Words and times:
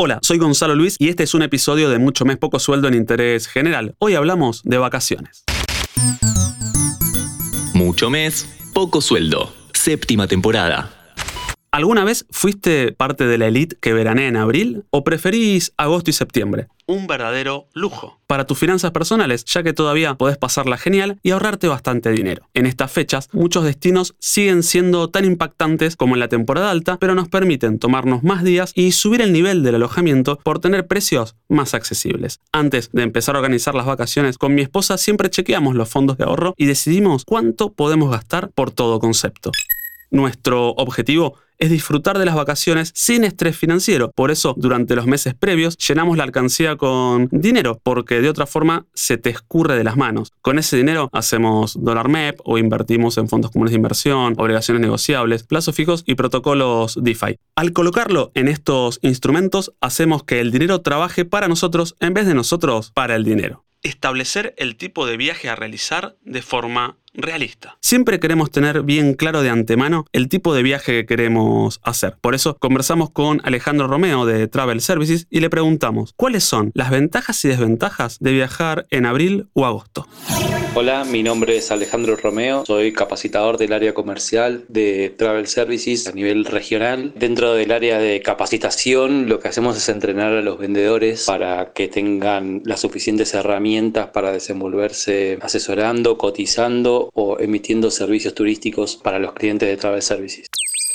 Hola, 0.00 0.20
soy 0.22 0.38
Gonzalo 0.38 0.76
Luis 0.76 0.94
y 1.00 1.08
este 1.08 1.24
es 1.24 1.34
un 1.34 1.42
episodio 1.42 1.90
de 1.90 1.98
Mucho 1.98 2.24
Mes 2.24 2.36
Poco 2.36 2.60
Sueldo 2.60 2.86
en 2.86 2.94
Interés 2.94 3.48
General. 3.48 3.96
Hoy 3.98 4.14
hablamos 4.14 4.62
de 4.62 4.78
vacaciones. 4.78 5.42
Mucho 7.74 8.08
Mes, 8.08 8.48
Poco 8.72 9.00
Sueldo, 9.00 9.52
séptima 9.72 10.28
temporada. 10.28 10.97
¿Alguna 11.78 12.02
vez 12.02 12.26
fuiste 12.32 12.90
parte 12.90 13.28
de 13.28 13.38
la 13.38 13.46
elite 13.46 13.76
que 13.80 13.92
veranea 13.92 14.26
en 14.26 14.36
abril 14.36 14.82
o 14.90 15.04
preferís 15.04 15.72
agosto 15.76 16.10
y 16.10 16.12
septiembre? 16.12 16.66
Un 16.88 17.06
verdadero 17.06 17.68
lujo 17.72 18.18
para 18.26 18.46
tus 18.48 18.58
finanzas 18.58 18.90
personales, 18.90 19.44
ya 19.44 19.62
que 19.62 19.72
todavía 19.72 20.16
podés 20.16 20.38
pasarla 20.38 20.76
genial 20.76 21.20
y 21.22 21.30
ahorrarte 21.30 21.68
bastante 21.68 22.10
dinero. 22.10 22.42
En 22.52 22.66
estas 22.66 22.90
fechas, 22.90 23.28
muchos 23.30 23.62
destinos 23.62 24.16
siguen 24.18 24.64
siendo 24.64 25.08
tan 25.10 25.24
impactantes 25.24 25.94
como 25.94 26.16
en 26.16 26.18
la 26.18 26.26
temporada 26.26 26.72
alta, 26.72 26.96
pero 26.96 27.14
nos 27.14 27.28
permiten 27.28 27.78
tomarnos 27.78 28.24
más 28.24 28.42
días 28.42 28.72
y 28.74 28.90
subir 28.90 29.20
el 29.20 29.32
nivel 29.32 29.62
del 29.62 29.76
alojamiento 29.76 30.40
por 30.42 30.58
tener 30.58 30.88
precios 30.88 31.36
más 31.48 31.74
accesibles. 31.74 32.40
Antes 32.50 32.90
de 32.92 33.04
empezar 33.04 33.36
a 33.36 33.38
organizar 33.38 33.76
las 33.76 33.86
vacaciones 33.86 34.36
con 34.36 34.52
mi 34.52 34.62
esposa, 34.62 34.98
siempre 34.98 35.30
chequeamos 35.30 35.76
los 35.76 35.88
fondos 35.88 36.18
de 36.18 36.24
ahorro 36.24 36.54
y 36.56 36.66
decidimos 36.66 37.24
cuánto 37.24 37.72
podemos 37.72 38.10
gastar 38.10 38.50
por 38.50 38.72
todo 38.72 38.98
concepto. 38.98 39.52
Nuestro 40.10 40.70
objetivo 40.70 41.36
es 41.58 41.70
disfrutar 41.70 42.18
de 42.18 42.24
las 42.24 42.34
vacaciones 42.34 42.92
sin 42.94 43.24
estrés 43.24 43.56
financiero. 43.56 44.10
Por 44.12 44.30
eso, 44.30 44.54
durante 44.56 44.96
los 44.96 45.06
meses 45.06 45.34
previos, 45.34 45.76
llenamos 45.76 46.16
la 46.16 46.24
alcancía 46.24 46.76
con 46.76 47.28
dinero, 47.30 47.80
porque 47.82 48.20
de 48.20 48.28
otra 48.28 48.46
forma 48.46 48.86
se 48.94 49.18
te 49.18 49.30
escurre 49.30 49.76
de 49.76 49.84
las 49.84 49.96
manos. 49.96 50.32
Con 50.40 50.58
ese 50.58 50.76
dinero 50.76 51.10
hacemos 51.12 51.76
dólar 51.82 52.08
MEP 52.08 52.40
o 52.44 52.58
invertimos 52.58 53.18
en 53.18 53.28
fondos 53.28 53.50
comunes 53.50 53.72
de 53.72 53.76
inversión, 53.76 54.34
obligaciones 54.38 54.80
negociables, 54.80 55.42
plazos 55.42 55.74
fijos 55.74 56.04
y 56.06 56.14
protocolos 56.14 56.98
DeFi. 57.00 57.38
Al 57.56 57.72
colocarlo 57.72 58.30
en 58.34 58.48
estos 58.48 58.98
instrumentos, 59.02 59.72
hacemos 59.80 60.22
que 60.24 60.40
el 60.40 60.50
dinero 60.50 60.80
trabaje 60.80 61.24
para 61.24 61.48
nosotros 61.48 61.96
en 62.00 62.14
vez 62.14 62.26
de 62.26 62.34
nosotros 62.34 62.92
para 62.94 63.16
el 63.16 63.24
dinero. 63.24 63.64
Establecer 63.82 64.54
el 64.58 64.76
tipo 64.76 65.06
de 65.06 65.16
viaje 65.16 65.48
a 65.48 65.54
realizar 65.54 66.16
de 66.22 66.42
forma 66.42 66.98
realista. 67.18 67.76
Siempre 67.80 68.20
queremos 68.20 68.50
tener 68.50 68.82
bien 68.82 69.14
claro 69.14 69.42
de 69.42 69.50
antemano 69.50 70.06
el 70.12 70.28
tipo 70.28 70.54
de 70.54 70.62
viaje 70.62 70.92
que 70.92 71.06
queremos 71.06 71.80
hacer. 71.82 72.16
Por 72.20 72.34
eso 72.34 72.56
conversamos 72.58 73.10
con 73.10 73.40
Alejandro 73.44 73.88
Romeo 73.88 74.24
de 74.24 74.46
Travel 74.48 74.80
Services 74.80 75.26
y 75.28 75.40
le 75.40 75.50
preguntamos 75.50 76.14
cuáles 76.16 76.44
son 76.44 76.70
las 76.74 76.90
ventajas 76.90 77.44
y 77.44 77.48
desventajas 77.48 78.18
de 78.20 78.32
viajar 78.32 78.86
en 78.90 79.04
abril 79.04 79.48
o 79.52 79.66
agosto. 79.66 80.06
Hola, 80.74 81.04
mi 81.04 81.24
nombre 81.24 81.56
es 81.56 81.72
Alejandro 81.72 82.14
Romeo, 82.14 82.62
soy 82.64 82.92
capacitador 82.92 83.58
del 83.58 83.72
área 83.72 83.94
comercial 83.94 84.64
de 84.68 85.12
Travel 85.16 85.48
Services 85.48 86.06
a 86.06 86.12
nivel 86.12 86.44
regional. 86.44 87.12
Dentro 87.16 87.54
del 87.54 87.72
área 87.72 87.98
de 87.98 88.20
capacitación 88.22 89.28
lo 89.28 89.40
que 89.40 89.48
hacemos 89.48 89.76
es 89.76 89.88
entrenar 89.88 90.32
a 90.34 90.42
los 90.42 90.58
vendedores 90.58 91.24
para 91.24 91.72
que 91.72 91.88
tengan 91.88 92.62
las 92.64 92.80
suficientes 92.80 93.34
herramientas 93.34 94.08
para 94.08 94.30
desenvolverse 94.30 95.38
asesorando, 95.40 96.16
cotizando 96.16 97.07
o 97.14 97.38
emitiendo 97.38 97.90
servicios 97.90 98.34
turísticos 98.34 98.96
para 98.96 99.18
los 99.18 99.32
clientes 99.32 99.68
de 99.68 99.76
Travel 99.76 100.02
Services. 100.02 100.46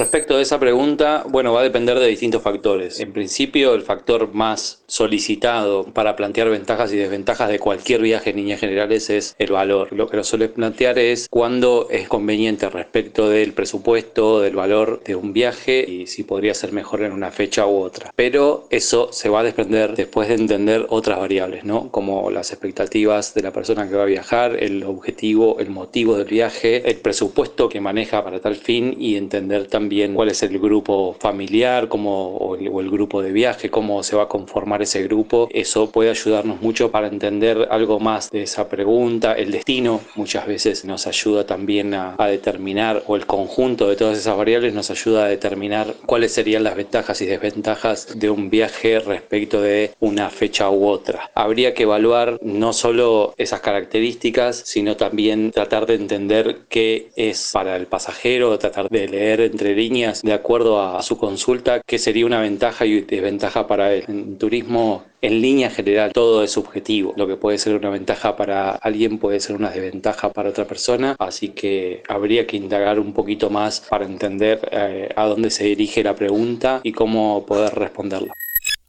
Respecto 0.00 0.38
de 0.38 0.44
esa 0.44 0.58
pregunta, 0.58 1.24
bueno, 1.28 1.52
va 1.52 1.60
a 1.60 1.62
depender 1.62 1.98
de 1.98 2.06
distintos 2.06 2.40
factores. 2.40 3.00
En 3.00 3.12
principio, 3.12 3.74
el 3.74 3.82
factor 3.82 4.32
más 4.32 4.82
solicitado 4.86 5.84
para 5.92 6.16
plantear 6.16 6.48
ventajas 6.48 6.90
y 6.94 6.96
desventajas 6.96 7.50
de 7.50 7.58
cualquier 7.58 8.00
viaje 8.00 8.30
en 8.30 8.36
líneas 8.36 8.60
generales 8.60 9.10
es 9.10 9.36
el 9.38 9.52
valor. 9.52 9.92
Lo 9.92 10.08
que 10.08 10.16
lo 10.16 10.24
suele 10.24 10.48
plantear 10.48 10.98
es 10.98 11.28
cuándo 11.28 11.86
es 11.90 12.08
conveniente 12.08 12.70
respecto 12.70 13.28
del 13.28 13.52
presupuesto, 13.52 14.40
del 14.40 14.56
valor 14.56 15.02
de 15.04 15.16
un 15.16 15.34
viaje 15.34 15.84
y 15.86 16.06
si 16.06 16.22
podría 16.22 16.54
ser 16.54 16.72
mejor 16.72 17.02
en 17.02 17.12
una 17.12 17.30
fecha 17.30 17.66
u 17.66 17.76
otra. 17.76 18.10
Pero 18.16 18.68
eso 18.70 19.10
se 19.12 19.28
va 19.28 19.40
a 19.40 19.44
desprender 19.44 19.96
después 19.96 20.28
de 20.28 20.36
entender 20.36 20.86
otras 20.88 21.18
variables, 21.18 21.64
¿no? 21.64 21.90
Como 21.90 22.30
las 22.30 22.52
expectativas 22.52 23.34
de 23.34 23.42
la 23.42 23.52
persona 23.52 23.86
que 23.86 23.96
va 23.96 24.04
a 24.04 24.06
viajar, 24.06 24.56
el 24.62 24.82
objetivo, 24.82 25.58
el 25.60 25.68
motivo 25.68 26.16
del 26.16 26.26
viaje, 26.26 26.88
el 26.88 26.96
presupuesto 26.96 27.68
que 27.68 27.82
maneja 27.82 28.24
para 28.24 28.40
tal 28.40 28.56
fin 28.56 28.96
y 28.98 29.16
entender 29.16 29.66
también 29.66 29.89
cuál 30.14 30.28
es 30.28 30.42
el 30.42 30.58
grupo 30.58 31.16
familiar 31.18 31.88
cómo, 31.88 32.36
o, 32.36 32.56
el, 32.56 32.90
grupo 32.90 33.22
de 33.22 33.32
viaje, 33.32 33.70
cómo 33.70 34.02
se 34.02 34.16
va 34.16 34.24
a 34.24 34.28
conformar 34.28 34.82
ese 34.82 35.02
grupo. 35.02 35.48
Eso 35.50 35.90
puede 35.90 36.10
ayudarnos 36.10 36.60
mucho 36.60 36.90
para 36.90 37.08
entender 37.08 37.68
algo 37.70 38.00
más 38.00 38.30
de 38.30 38.42
esa 38.42 38.68
pregunta. 38.68 39.32
El 39.32 39.50
destino 39.50 40.00
muchas 40.14 40.46
veces 40.46 40.84
nos 40.84 41.06
ayuda 41.06 41.44
también 41.46 41.94
a, 41.94 42.14
a 42.18 42.26
determinar, 42.28 43.02
o 43.06 43.16
el 43.16 43.26
conjunto 43.26 43.88
de 43.88 43.96
todas 43.96 44.18
esas 44.18 44.36
variables 44.36 44.74
nos 44.74 44.90
ayuda 44.90 45.24
a 45.24 45.28
determinar 45.28 45.94
cuáles 46.06 46.32
serían 46.32 46.64
las 46.64 46.76
ventajas 46.76 47.20
y 47.20 47.26
desventajas 47.26 48.18
de 48.18 48.30
un 48.30 48.50
viaje 48.50 49.00
respecto 49.00 49.60
de 49.60 49.92
una 50.00 50.30
fecha 50.30 50.70
u 50.70 50.86
otra. 50.86 51.30
Habría 51.34 51.74
que 51.74 51.84
evaluar 51.84 52.38
no 52.42 52.72
solo 52.72 53.34
esas 53.36 53.60
características, 53.60 54.62
sino 54.64 54.96
también 54.96 55.50
tratar 55.50 55.86
de 55.86 55.94
entender 55.94 56.60
qué 56.68 57.10
es 57.16 57.50
para 57.52 57.76
el 57.76 57.86
pasajero, 57.86 58.58
tratar 58.58 58.88
de 58.88 59.08
leer 59.08 59.40
entre 59.40 59.74
líneas 59.80 60.20
de 60.22 60.34
acuerdo 60.34 60.80
a, 60.80 61.02
su 61.02 61.16
consulta 61.16 61.80
qué 61.86 61.98
sería 61.98 62.26
una 62.26 62.40
ventaja 62.40 62.84
y 62.84 63.00
desventaja 63.00 63.66
para 63.66 63.94
él. 63.94 64.04
En 64.08 64.36
turismo 64.36 65.04
en 65.22 65.40
línea 65.40 65.70
general 65.70 66.12
todo 66.12 66.44
es 66.44 66.50
subjetivo. 66.52 67.14
Lo 67.16 67.26
que 67.26 67.36
puede 67.36 67.56
ser 67.56 67.74
una 67.74 67.88
ventaja 67.88 68.36
para 68.36 68.72
alguien 68.72 69.18
puede 69.18 69.40
ser 69.40 69.56
una 69.56 69.70
desventaja 69.70 70.30
para 70.32 70.50
otra 70.50 70.66
persona, 70.66 71.16
así 71.18 71.48
que 71.48 72.02
habría 72.08 72.46
que 72.46 72.56
indagar 72.56 73.00
un 73.00 73.14
poquito 73.14 73.48
más 73.48 73.80
para 73.80 74.04
entender 74.04 74.68
eh, 74.70 75.08
a 75.16 75.24
dónde 75.26 75.50
se 75.50 75.64
dirige 75.64 76.04
la 76.04 76.14
pregunta 76.14 76.80
y 76.82 76.92
cómo 76.92 77.46
poder 77.46 77.74
responderla 77.74 78.34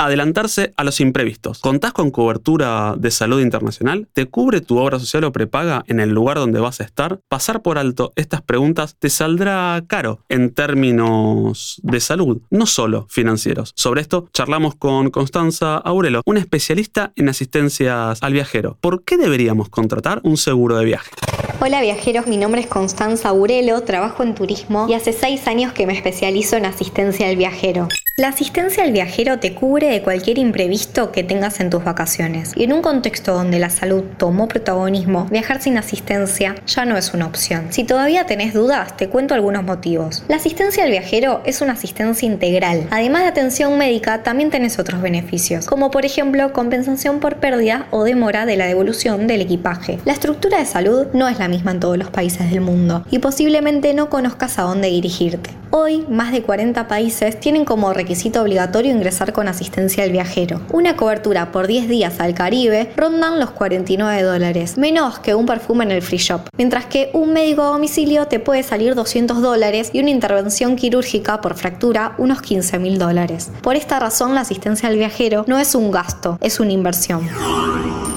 adelantarse 0.00 0.72
a 0.78 0.84
los 0.84 0.98
imprevistos. 1.00 1.58
¿Contás 1.58 1.92
con 1.92 2.10
cobertura 2.10 2.94
de 2.96 3.10
salud 3.10 3.40
internacional? 3.42 4.08
¿Te 4.14 4.24
cubre 4.24 4.62
tu 4.62 4.78
obra 4.78 4.98
social 4.98 5.24
o 5.24 5.32
prepaga 5.32 5.84
en 5.88 6.00
el 6.00 6.08
lugar 6.08 6.38
donde 6.38 6.58
vas 6.58 6.80
a 6.80 6.84
estar? 6.84 7.20
Pasar 7.28 7.60
por 7.60 7.76
alto 7.76 8.14
estas 8.16 8.40
preguntas 8.40 8.96
te 8.98 9.10
saldrá 9.10 9.82
caro 9.86 10.24
en 10.30 10.54
términos 10.54 11.80
de 11.82 12.00
salud, 12.00 12.40
no 12.48 12.64
solo 12.64 13.06
financieros. 13.10 13.72
Sobre 13.76 14.00
esto 14.00 14.30
charlamos 14.32 14.74
con 14.74 15.10
Constanza 15.10 15.76
Aurelo, 15.76 16.22
una 16.24 16.40
especialista 16.40 17.12
en 17.16 17.28
asistencias 17.28 18.22
al 18.22 18.32
viajero. 18.32 18.78
¿Por 18.80 19.04
qué 19.04 19.18
deberíamos 19.18 19.68
contratar 19.68 20.20
un 20.24 20.38
seguro 20.38 20.78
de 20.78 20.86
viaje? 20.86 21.10
Hola 21.60 21.82
viajeros, 21.82 22.26
mi 22.26 22.38
nombre 22.38 22.62
es 22.62 22.68
Constanza 22.68 23.28
Aurelo, 23.28 23.82
trabajo 23.82 24.22
en 24.22 24.34
turismo 24.34 24.86
y 24.88 24.94
hace 24.94 25.12
seis 25.12 25.46
años 25.46 25.74
que 25.74 25.86
me 25.86 25.92
especializo 25.92 26.56
en 26.56 26.64
asistencia 26.64 27.28
al 27.28 27.36
viajero. 27.36 27.86
La 28.20 28.28
asistencia 28.28 28.82
al 28.82 28.92
viajero 28.92 29.38
te 29.38 29.54
cubre 29.54 29.86
de 29.86 30.02
cualquier 30.02 30.36
imprevisto 30.36 31.10
que 31.10 31.24
tengas 31.24 31.58
en 31.58 31.70
tus 31.70 31.82
vacaciones. 31.82 32.52
Y 32.54 32.64
en 32.64 32.74
un 32.74 32.82
contexto 32.82 33.32
donde 33.32 33.58
la 33.58 33.70
salud 33.70 34.04
tomó 34.18 34.46
protagonismo, 34.46 35.24
viajar 35.30 35.62
sin 35.62 35.78
asistencia 35.78 36.54
ya 36.66 36.84
no 36.84 36.98
es 36.98 37.14
una 37.14 37.24
opción. 37.26 37.68
Si 37.70 37.84
todavía 37.84 38.26
tenés 38.26 38.52
dudas, 38.52 38.94
te 38.94 39.08
cuento 39.08 39.32
algunos 39.32 39.64
motivos. 39.64 40.22
La 40.28 40.36
asistencia 40.36 40.84
al 40.84 40.90
viajero 40.90 41.40
es 41.46 41.62
una 41.62 41.72
asistencia 41.72 42.26
integral. 42.26 42.86
Además 42.90 43.22
de 43.22 43.28
atención 43.28 43.78
médica, 43.78 44.22
también 44.22 44.50
tenés 44.50 44.78
otros 44.78 45.00
beneficios, 45.00 45.64
como 45.64 45.90
por 45.90 46.04
ejemplo 46.04 46.52
compensación 46.52 47.20
por 47.20 47.36
pérdida 47.36 47.86
o 47.90 48.04
demora 48.04 48.44
de 48.44 48.58
la 48.58 48.66
devolución 48.66 49.28
del 49.28 49.40
equipaje. 49.40 49.98
La 50.04 50.12
estructura 50.12 50.58
de 50.58 50.66
salud 50.66 51.06
no 51.14 51.26
es 51.26 51.38
la 51.38 51.48
misma 51.48 51.70
en 51.70 51.80
todos 51.80 51.96
los 51.96 52.10
países 52.10 52.50
del 52.50 52.60
mundo 52.60 53.02
y 53.10 53.20
posiblemente 53.20 53.94
no 53.94 54.10
conozcas 54.10 54.58
a 54.58 54.64
dónde 54.64 54.88
dirigirte. 54.88 55.59
Hoy, 55.72 56.04
más 56.08 56.32
de 56.32 56.42
40 56.42 56.88
países 56.88 57.38
tienen 57.38 57.64
como 57.64 57.92
requisito 57.92 58.42
obligatorio 58.42 58.90
ingresar 58.90 59.32
con 59.32 59.46
asistencia 59.46 60.02
al 60.02 60.10
viajero. 60.10 60.60
Una 60.72 60.96
cobertura 60.96 61.52
por 61.52 61.68
10 61.68 61.88
días 61.88 62.18
al 62.18 62.34
Caribe 62.34 62.92
rondan 62.96 63.38
los 63.38 63.52
49 63.52 64.22
dólares, 64.22 64.76
menos 64.76 65.20
que 65.20 65.36
un 65.36 65.46
perfume 65.46 65.84
en 65.84 65.92
el 65.92 66.02
free 66.02 66.18
shop, 66.18 66.40
mientras 66.58 66.86
que 66.86 67.10
un 67.12 67.32
médico 67.32 67.62
a 67.62 67.66
domicilio 67.66 68.26
te 68.26 68.40
puede 68.40 68.64
salir 68.64 68.96
200 68.96 69.40
dólares 69.40 69.90
y 69.92 70.00
una 70.00 70.10
intervención 70.10 70.74
quirúrgica 70.74 71.40
por 71.40 71.54
fractura 71.54 72.14
unos 72.18 72.42
15 72.42 72.80
mil 72.80 72.98
dólares. 72.98 73.52
Por 73.62 73.76
esta 73.76 74.00
razón, 74.00 74.34
la 74.34 74.40
asistencia 74.40 74.88
al 74.88 74.96
viajero 74.96 75.44
no 75.46 75.60
es 75.60 75.76
un 75.76 75.92
gasto, 75.92 76.36
es 76.40 76.58
una 76.58 76.72
inversión. 76.72 77.20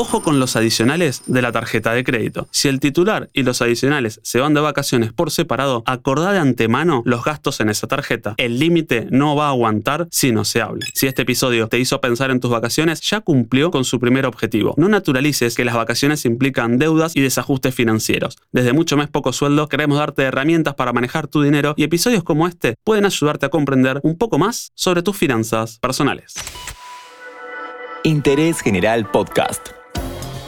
Ojo 0.00 0.22
con 0.22 0.38
los 0.38 0.54
adicionales 0.54 1.22
de 1.26 1.42
la 1.42 1.50
tarjeta 1.50 1.92
de 1.92 2.04
crédito. 2.04 2.46
Si 2.52 2.68
el 2.68 2.78
titular 2.78 3.30
y 3.32 3.42
los 3.42 3.60
adicionales 3.62 4.20
se 4.22 4.38
van 4.38 4.54
de 4.54 4.60
vacaciones 4.60 5.12
por 5.12 5.32
separado, 5.32 5.82
acordá 5.86 6.30
de 6.30 6.38
antemano 6.38 7.02
los 7.04 7.24
gastos 7.24 7.58
en 7.58 7.68
esa 7.68 7.88
tarjeta. 7.88 8.34
El 8.36 8.60
límite 8.60 9.08
no 9.10 9.34
va 9.34 9.46
a 9.46 9.48
aguantar 9.48 10.06
si 10.12 10.30
no 10.30 10.44
se 10.44 10.62
habla. 10.62 10.86
Si 10.94 11.08
este 11.08 11.22
episodio 11.22 11.66
te 11.66 11.80
hizo 11.80 12.00
pensar 12.00 12.30
en 12.30 12.38
tus 12.38 12.48
vacaciones, 12.48 13.00
ya 13.00 13.22
cumplió 13.22 13.72
con 13.72 13.84
su 13.84 13.98
primer 13.98 14.24
objetivo. 14.24 14.72
No 14.76 14.88
naturalices 14.88 15.56
que 15.56 15.64
las 15.64 15.74
vacaciones 15.74 16.24
implican 16.26 16.78
deudas 16.78 17.16
y 17.16 17.20
desajustes 17.20 17.74
financieros. 17.74 18.36
Desde 18.52 18.72
mucho 18.72 18.96
más 18.96 19.08
poco 19.08 19.32
sueldo 19.32 19.68
queremos 19.68 19.98
darte 19.98 20.22
herramientas 20.22 20.74
para 20.74 20.92
manejar 20.92 21.26
tu 21.26 21.42
dinero 21.42 21.74
y 21.76 21.82
episodios 21.82 22.22
como 22.22 22.46
este 22.46 22.76
pueden 22.84 23.04
ayudarte 23.04 23.46
a 23.46 23.48
comprender 23.48 23.98
un 24.04 24.16
poco 24.16 24.38
más 24.38 24.70
sobre 24.76 25.02
tus 25.02 25.16
finanzas 25.16 25.80
personales. 25.80 26.34
Interés 28.04 28.60
General 28.60 29.10
Podcast. 29.10 29.77